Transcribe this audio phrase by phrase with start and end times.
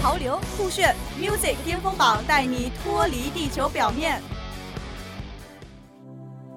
[0.00, 4.22] 潮流酷炫，music 巅峰榜带你脱离地球表面，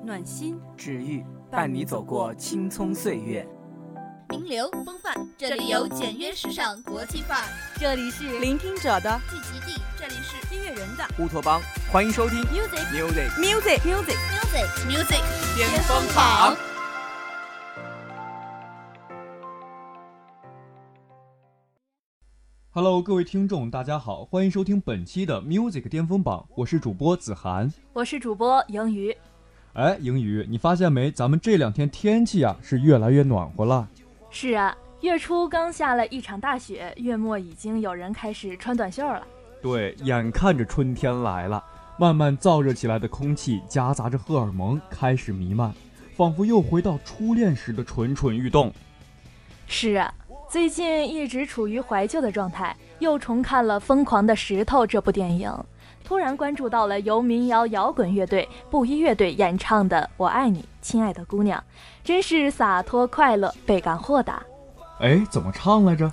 [0.06, 3.46] 暖心治愈，伴你走过青葱岁月。
[4.30, 7.46] 名流风范，这里有简约时尚国际范儿；
[7.80, 11.60] 这里是聆听者的聚集地，这里是音乐人的乌托邦。
[11.92, 14.18] 欢迎收听 music music music music
[14.88, 15.22] music music
[15.58, 16.71] 巅峰榜。
[22.74, 29.14] Hello，各位听众，大家好，欢迎收听本期的 Music 巅峰榜，我是主播子涵，我是主播盈余。
[29.74, 31.12] 哎，盈余，你发现没？
[31.12, 33.86] 咱们这两天天气啊是越来越暖和了。
[34.30, 39.22] 是啊，月初刚下了一场大雪，月末已经有人开始穿短袖了。
[39.62, 41.62] 对，眼看着春天来了，
[42.00, 45.74] 慢慢燥热起来的空气夹杂着荷尔蒙开始弥漫，
[46.16, 48.72] 仿佛又回到初恋时的蠢蠢欲动。
[49.68, 50.14] 是啊。
[50.52, 55.50] 最近一直处于怀旧的状态，又重看了《疯狂的石头》这部电影，
[56.04, 61.58] 突然关注到了由民谣摇滚乐队布衣乐队演唱的《我爱你，亲爱的姑娘》，
[62.04, 64.44] 真是洒脱快乐，倍感豁达。
[65.00, 66.12] 哎，怎么唱来着？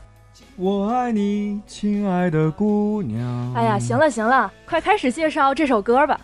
[0.54, 3.52] 我爱你，亲爱的姑娘。
[3.54, 6.20] 哎呀，行了行了，快开始介绍这首歌吧。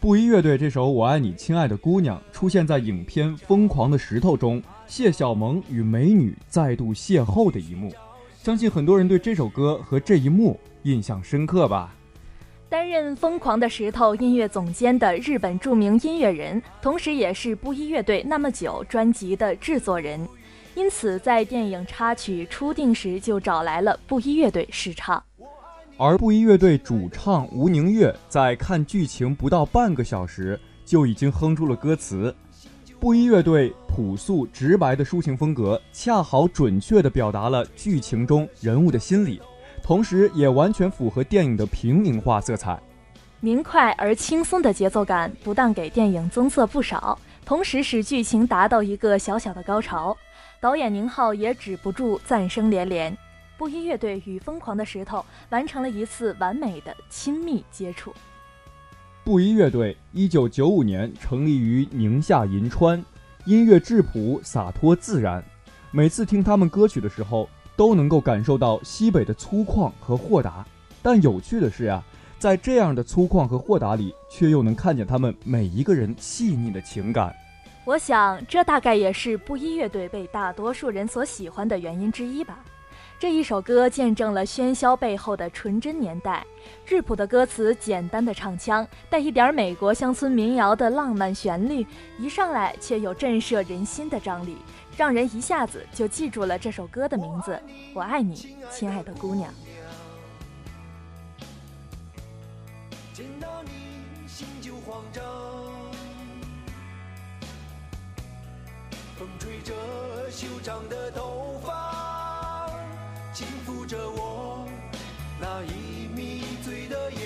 [0.00, 4.60] 布衣乐队这首《我爱你，亲爱的姑娘》出现在影片《疯狂的石头》中。
[4.92, 7.90] 谢小萌与美女再度邂逅的一幕，
[8.36, 11.94] 相信很多人对这首歌和这一幕印象深刻吧。
[12.68, 20.28] 担任《疯狂的石头》音乐总监的日本著名音乐人，同时也是布衣乐队《那么久》专辑的制作人，
[20.74, 25.24] 因此在电影插曲初定时就找来了布衣乐队试唱。
[25.96, 32.34] 而布衣乐队主唱吴宁月在看剧情不到半个小时，就已经哼出了歌词。
[33.02, 39.42] 布衣乐队朴素直白的抒情风格，恰好准确地表达了剧情中人物的心理，
[39.82, 42.80] 同时也完全符合电影的平民化色彩。
[43.40, 50.16] 明快而轻松的节奏感，不但给电影增色不少，同时使剧情达到一个小小的高潮。
[50.60, 53.18] 导演宁浩也止不住赞声连连。
[53.58, 58.14] 布衣乐队与疯狂的石头完成了一次完美的亲密接触。
[59.24, 63.00] 布衣乐队一九九五年成立于宁夏银川，
[63.44, 65.42] 音乐质朴洒脱自然。
[65.92, 70.66] 每次听他们歌曲的时候，都能够感受到西北的粗犷和豁达。
[71.00, 72.02] 但有趣的是呀，
[72.40, 77.32] 在这样的粗犷和豁达里，却又能看见他们每一个人细腻的情感。
[77.84, 82.58] 我想，这大概也是布衣乐队被大多数人所喜欢的原因之一吧。
[83.22, 86.44] 这一首歌见证了喧嚣背后的纯真年代，
[86.84, 91.86] 质朴的歌词，简单的唱腔，带一点美国乡村民谣的浪漫旋律，
[92.18, 94.56] 一上来却有震慑人心的张力，
[94.96, 97.56] 让人一下子就记住了这首歌的名字。
[97.94, 99.54] 我爱你，亲爱的姑娘。
[103.12, 105.22] 见到你心就慌张，
[109.16, 109.72] 风吹着
[110.28, 112.01] 修长的头发。
[113.32, 114.68] 轻抚着我
[115.40, 117.18] 那已迷醉的眼，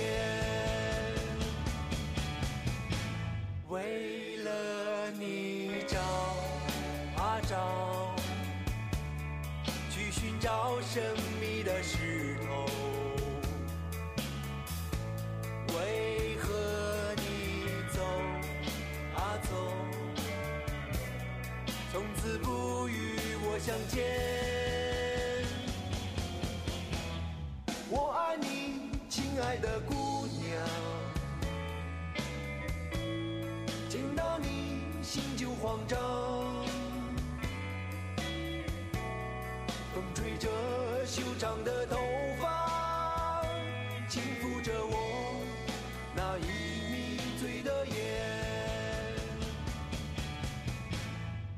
[3.69, 5.99] 为了你找
[7.21, 8.15] 啊找，
[9.91, 11.03] 去寻找神
[11.41, 12.67] 秘的石头。
[15.77, 16.55] 为何
[17.17, 18.01] 你走
[19.17, 19.51] 啊走，
[21.91, 24.26] 从此不与我相见？
[29.67, 30.63] 的姑娘，
[33.89, 35.99] 见到你心就慌张。
[39.93, 40.49] 风吹着
[41.05, 41.97] 修长的头
[42.41, 43.43] 发，
[44.09, 45.43] 轻抚着我
[46.15, 46.47] 那已
[46.93, 47.97] 迷醉的眼。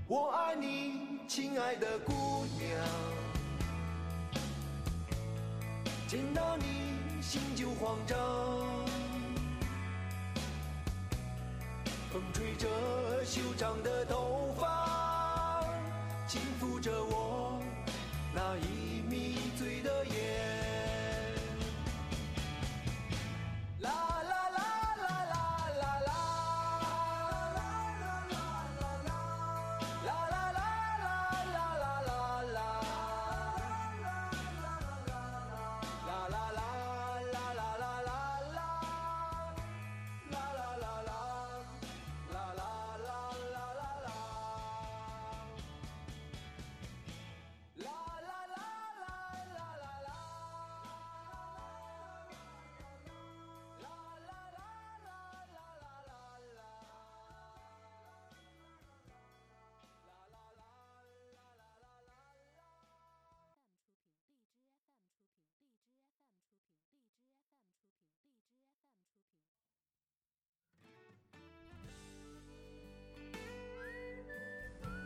[0.06, 2.70] 我爱你，亲爱的姑娘，
[6.06, 6.77] 见到你。
[7.28, 8.16] 心就慌张，
[12.10, 12.66] 风吹着
[13.22, 15.62] 修长的头发，
[16.26, 17.60] 轻抚着我
[18.34, 20.27] 那已迷醉的眼。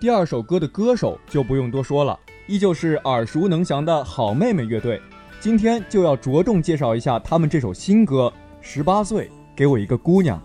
[0.02, 2.18] 第二首歌的歌手就不用多说了，
[2.48, 5.00] 依旧是耳熟能详的好妹妹乐队。
[5.38, 8.26] 今天就要着重介绍一下他们这首新歌
[8.60, 10.42] 《十八岁给我一个姑娘》。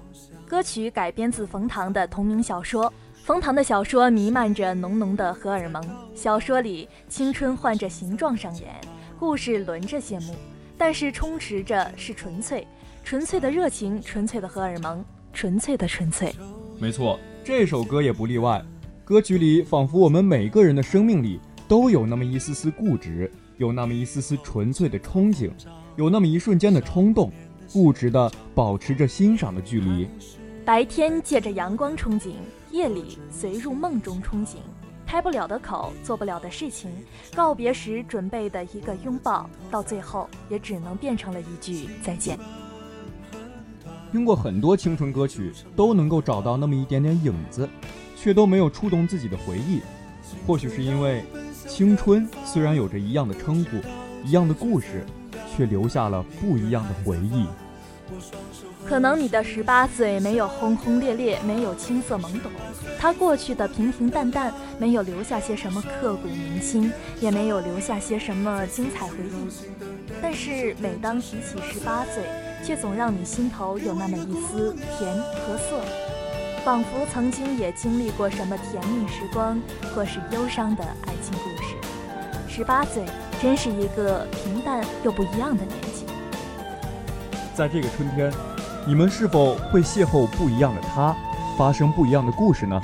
[0.48, 2.94] 歌曲改编自冯唐的同名小说。
[3.24, 5.84] 冯唐的小说弥漫着浓浓的荷尔蒙，
[6.14, 8.76] 小说里青春换着形状上演，
[9.18, 10.36] 故事轮着谢幕，
[10.78, 12.68] 但是充斥着是纯粹、
[13.04, 15.04] 纯粹的热情、纯粹的荷尔蒙、
[15.34, 16.32] 纯粹的纯粹。
[16.78, 18.64] 没错，这首歌也不例外。
[19.08, 25.50] 歌曲里仿佛我们每个人的生命里都有那么一丝丝固执，有那么一丝丝纯粹的憧憬，
[25.96, 27.32] 有那么一瞬间的冲动，
[27.72, 30.10] 固执地保持着欣赏的距离。
[30.66, 32.32] 白天借着阳光憧憬。
[32.70, 34.58] 夜里随入梦中憧憬，
[35.06, 36.92] 开不了的口，做不了的事情，
[37.34, 42.38] 告别时准备的一个拥抱，到最后也只能变成了一句再见。
[44.12, 47.68] 听过很多青春歌曲，都能够找到那么一点点影子，
[48.20, 49.82] 却都没有触动自己的回忆。
[50.46, 51.24] 或许是因为，
[51.68, 53.78] 青春虽然有着一样的称呼，
[54.26, 55.06] 一样的故事，
[55.56, 57.46] 却留下了不一样的回忆。
[58.86, 62.50] 可能你的十八岁没有轰轰烈烈，没有青涩懵懂，
[62.98, 69.50] 它过去的平平淡淡，没有留下些什么刻骨铭心，也没有留下些什么精彩回忆。
[70.22, 72.24] 但是每当提起十八岁，
[72.64, 75.82] 却总让你心头有那么一丝甜和涩，
[76.68, 79.58] 仿佛曾经也经历过什么甜蜜时光，
[79.96, 81.78] 或是忧伤的爱情故事。
[82.46, 83.06] 十八岁
[83.42, 86.06] 真是一个平淡又不一样的年纪。
[87.56, 88.30] 在这个春天。
[88.86, 91.16] 你们是否会邂逅不一样的他，
[91.58, 92.82] 发生不一样的故事呢？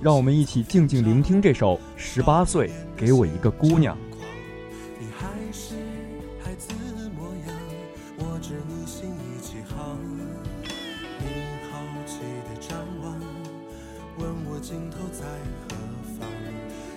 [0.00, 3.94] 让我们一起静静聆听这首《十八岁给我一个姑娘》。
[11.84, 13.20] 好奇的张望，
[14.18, 15.24] 问我尽头在
[15.68, 15.76] 何
[16.18, 16.26] 方。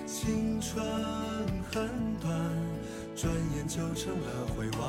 [0.05, 0.85] 青春
[1.71, 1.89] 很
[2.21, 2.31] 短，
[3.15, 4.81] 转眼就成了回望。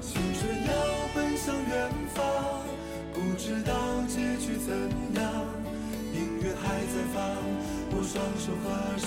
[0.00, 0.72] 青春要
[1.14, 2.22] 奔向远方，
[3.14, 3.72] 不知道
[4.06, 4.68] 结局怎
[5.20, 5.24] 样。
[6.12, 7.18] 音乐还在放，
[7.92, 8.99] 我双手合。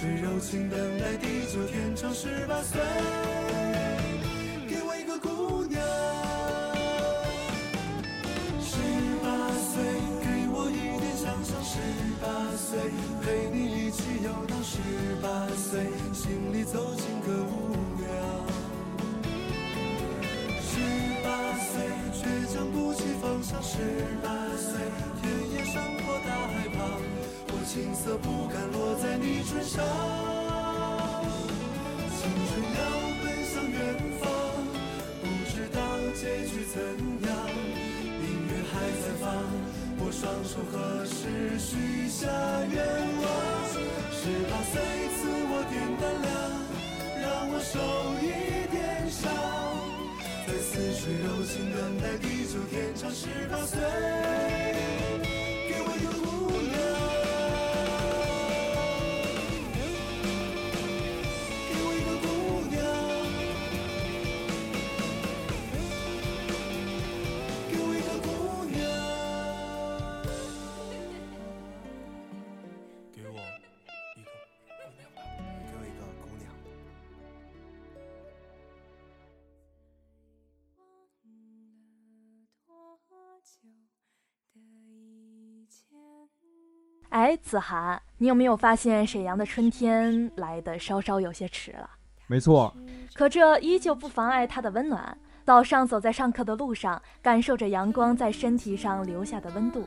[0.00, 2.14] 最柔情等待地久天长。
[2.14, 2.80] 十八岁，
[4.68, 5.82] 给我一个姑娘。
[8.62, 8.78] 十
[9.20, 9.26] 八
[9.58, 9.82] 岁，
[10.22, 11.50] 给我一点想象。
[11.64, 11.82] 十
[12.22, 12.78] 八岁，
[13.24, 14.54] 陪你一起游荡。
[14.62, 14.78] 十
[15.20, 17.74] 八岁，心里走进个屋。
[20.62, 20.78] 十
[21.24, 21.28] 八
[21.58, 21.90] 岁，
[22.22, 22.94] 天也上过
[24.22, 24.46] 大海
[25.74, 26.07] 旁，我
[27.78, 29.78] 青涩不敢落在你唇上。
[32.10, 32.80] 青春要
[33.22, 33.78] 奔向远
[34.18, 34.26] 方，
[35.22, 35.78] 不知道
[36.12, 36.74] 结局怎
[37.22, 37.30] 样。
[38.18, 39.30] 音乐还在放，
[40.00, 40.74] 我双手合
[41.06, 42.26] 十许下
[42.68, 42.82] 愿
[43.22, 43.24] 望。
[44.10, 44.74] 十八岁，
[45.14, 46.34] 赐我点胆量，
[47.22, 47.78] 让我受
[48.18, 48.26] 一
[48.74, 48.76] 点
[49.08, 49.22] 伤。
[50.48, 53.08] 在似水柔情，等待地久天长。
[53.14, 53.78] 十八岁，
[87.10, 91.88] 哎，子涵，你有没有发现沈阳的春天来的稍稍有些迟了？
[92.26, 92.74] 没错，
[93.14, 95.16] 可这依旧不妨碍它的温暖。
[95.42, 99.80] 早上走在上课的路上，感受着阳光在身体上留下的温度；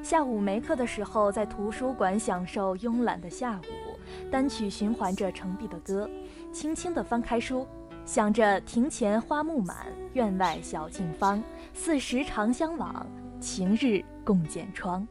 [0.00, 3.98] 下午没课的时候，在图书馆享受慵懒的下午，
[4.30, 6.08] 单曲循环着程璧的歌，
[6.52, 7.66] 轻轻地翻开书，
[8.04, 11.42] 想着庭前花木满，院外小径芳，
[11.74, 13.04] 四时长相往，
[13.40, 15.04] 晴日共剪窗。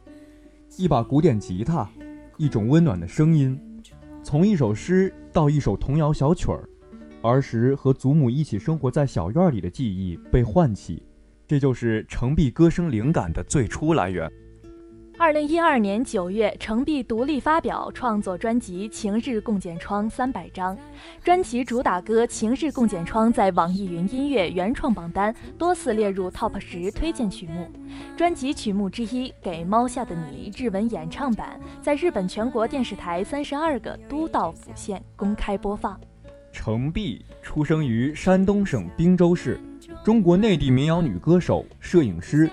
[0.76, 1.88] 一把古典吉他，
[2.36, 3.58] 一种温暖的声音，
[4.22, 6.68] 从一首诗到一首童谣小曲儿，
[7.22, 11.02] 儿时和祖母一起生活在小院里的记忆被唤起，
[11.46, 14.30] 这就是程璧歌声灵感的最初来源。
[15.20, 20.74] 二零一二年九月，程璧独立发表创作专辑《晴日共剪窗》三百张，
[21.22, 27.70] 专辑主打歌《晴日共剪窗》在网易云音乐原创榜单多次列入 TOP 十推荐曲目。
[28.16, 36.00] 专辑曲目之一《给猫下的你》日文演唱版在日本全国电视台三十二个都道府县公开播放。
[36.50, 39.60] 程璧出生于山东省滨州市，
[40.02, 42.50] 中国内地民谣女歌手、摄影师，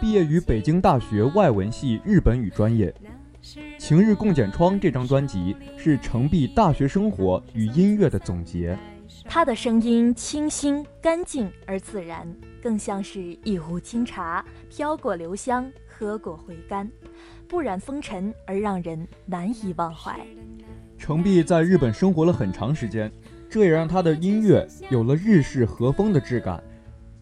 [0.00, 2.94] 毕业于北京大学外文系日本语专业。
[3.78, 8.78] 《晴日共剪窗》这张专辑是程璧大学生活与音乐的总结。
[9.24, 16.88] 他的声音清新、干净而自然，更像是一壶清茶，飘过留香，喝过回甘，
[17.48, 20.20] 不染风尘而让人难以忘怀。
[20.96, 23.10] 程璧在日本生活了很长时间，
[23.48, 26.62] 这也让他的音乐有了日式和风的质感，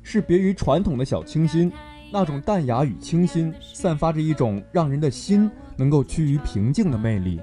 [0.02, 1.72] 是别于传统的小清新，
[2.12, 7.40] 那种淡雅与清新，散发着一种让人的心能够趋于平静的魅力。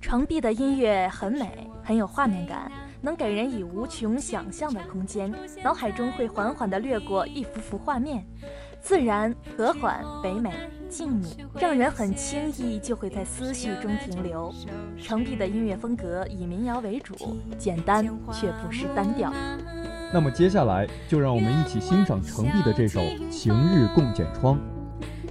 [0.00, 2.70] 程璧的音乐很美，很有画面感。
[3.02, 5.32] 能给人以无穷想象的空间，
[5.64, 8.22] 脑海中会缓缓地掠过一幅幅画面，
[8.82, 10.52] 自然、和缓、唯美、
[10.86, 14.52] 静谧，让人很轻易就会在思绪中停留。
[14.98, 17.14] 程璧的音乐风格以民谣为主，
[17.56, 19.32] 简单却不失单调。
[20.12, 23.00] 那么接下来就让我们一起欣赏程璧的这首
[23.30, 24.56] 《晴日共剪窗》。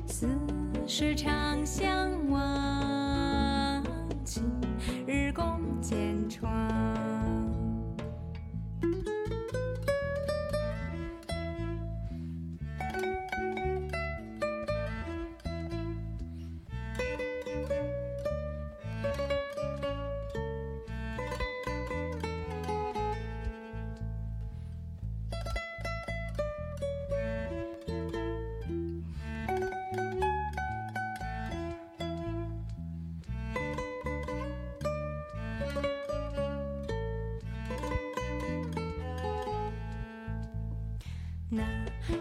[0.08, 0.28] 似
[0.88, 2.59] 是常相望，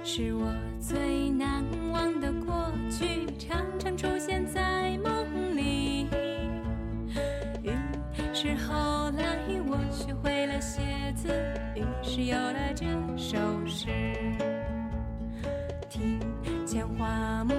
[0.04, 6.06] 是我最难忘的过去，常常出现在梦里。
[7.62, 7.70] 于
[8.32, 10.80] 是后来我学会了写
[11.14, 11.28] 字，
[11.74, 13.88] 于是有了这首诗。
[15.88, 16.20] 庭
[16.66, 17.54] 前花木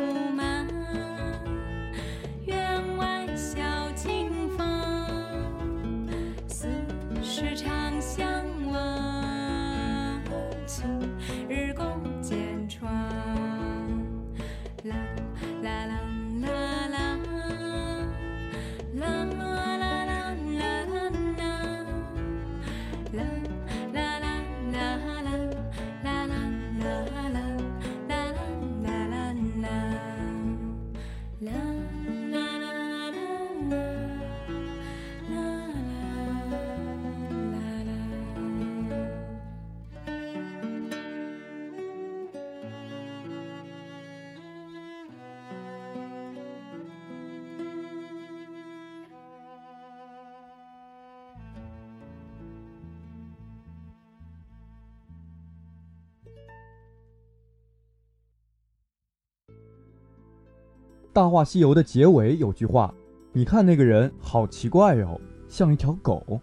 [61.12, 62.94] 大话西游》的结尾有句话
[63.34, 66.40] ：“你看那个人好奇怪哟，像一条狗。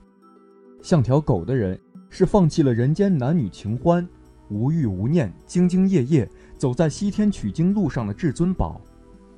[0.83, 1.81] 像条狗的人
[2.11, 4.07] 是放弃了人间男女情欢，
[4.49, 8.81] 无欲无念，兢兢业业走在西天取经路上的至尊宝。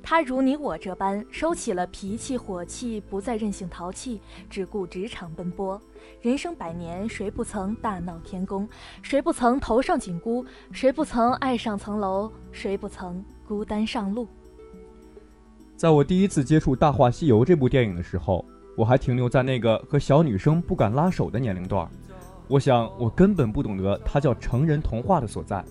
[0.01, 4.19] 他如你我这般收起了脾气火气，不再任性淘气，
[4.49, 5.79] 只顾职场奔波。
[6.21, 8.67] 人生百年，谁不曾大闹天宫？
[9.03, 10.43] 谁不曾头上紧箍？
[10.71, 12.31] 谁不曾爱上层楼？
[12.51, 14.27] 谁不曾孤单上路？”
[15.79, 18.43] 在我第一次接触《大话西游》这部电影的时候，
[18.75, 21.89] 我还停留在那个和小女生不敢拉手的年龄段。
[22.49, 25.63] 我想，我根本不懂得它叫成人童话的所在，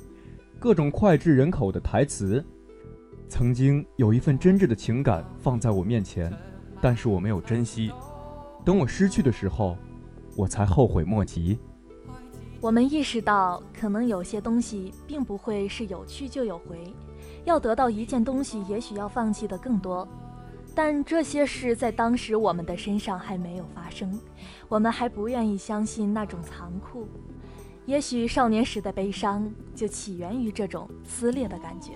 [0.59, 2.43] 各种脍炙人口的台词。
[3.29, 6.33] 曾经有一份真挚的情感放在我面前，
[6.81, 7.93] 但是我没有珍惜。
[8.65, 9.77] 等我失去的时候，
[10.35, 11.59] 我才后悔莫及。
[12.63, 16.79] 我们意识到，可能有些东西并不会是有去就有回。
[17.49, 20.07] 要得到一件东西，也许要放弃的更多，
[20.75, 24.21] 但这些事在当时我们的身上还没有发生，
[24.69, 27.09] 我们还不愿意相信那种残酷。
[27.87, 31.93] 也许少年时的悲伤就起源于这种撕裂的感觉，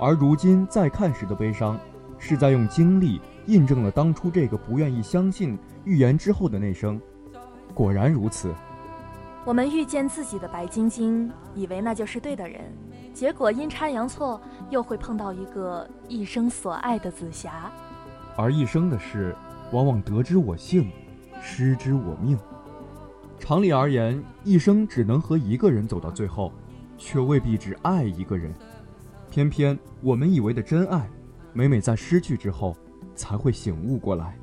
[0.00, 1.78] 而如今再看时的悲伤，
[2.18, 6.98] 是在用经历印证了当初这个不愿意相信预言之后的那声
[7.74, 8.54] “果然如此”。
[9.44, 12.62] 我们遇见自己的白晶晶，以为那就是对的人。
[13.14, 14.40] 结果阴差阳错，
[14.70, 17.70] 又会碰到一个一生所爱的紫霞。
[18.36, 19.34] 而一生的事，
[19.70, 20.90] 往往得之我幸，
[21.40, 22.36] 失之我命。
[23.38, 26.52] 常理而言，一生只能和一个人走到最后，
[26.98, 28.52] 却未必只爱一个人。
[29.30, 31.08] 偏偏我们以为的真爱，
[31.52, 32.76] 每每在失去之后，
[33.14, 34.36] 才会醒悟过来。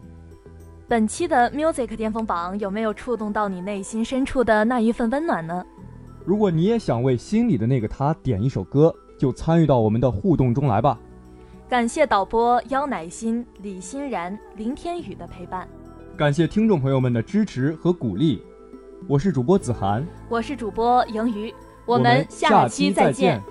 [0.88, 5.66] 本期的 Music 巅峰榜有没有触动到你内心深处的那一份温暖呢？
[6.24, 11.00] 如果你也想为心里的那个他点一首歌，就参与到我们的互动中来吧。
[11.68, 15.68] 感谢导播妖乃心、李欣然、林天宇的陪伴，
[16.18, 18.42] 感谢听众朋友们的支持和鼓励。
[19.08, 21.54] 我是主播子涵，我是主播盈余，
[21.86, 23.42] 我们下期再见。